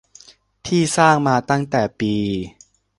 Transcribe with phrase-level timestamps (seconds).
[0.67, 2.13] ที่สร้างมาตั้งแต่ปี